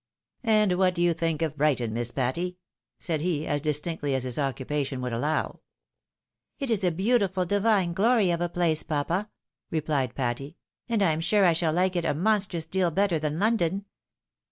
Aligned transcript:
"And 0.61 0.79
what 0.79 0.95
do 0.95 1.01
you 1.03 1.13
think 1.13 1.43
of 1.43 1.55
Brighton, 1.55 1.93
Miss 1.93 2.09
Patty?" 2.09 2.57
said 2.99 3.21
he, 3.21 3.45
as 3.45 3.61
distinctly 3.61 4.15
as 4.15 4.23
his 4.23 4.39
occupation 4.39 4.99
would 5.01 5.13
aUow." 5.13 5.59
It 6.59 6.71
is 6.71 6.83
a 6.83 6.89
beautiful 6.91 7.45
divine 7.45 7.93
glory 7.93 8.31
of 8.31 8.41
a 8.41 8.49
place, 8.49 8.81
papa!" 8.81 9.29
rephed 9.71 10.15
Patty;" 10.15 10.57
and 10.89 11.03
I 11.03 11.11
am 11.11 11.21
sure 11.21 11.45
I 11.45 11.53
shall 11.53 11.71
like 11.73 11.95
it 11.95 12.05
a 12.05 12.15
monstrous 12.15 12.65
deal 12.65 12.89
better 12.89 13.19
than 13.19 13.37
London." 13.37 13.85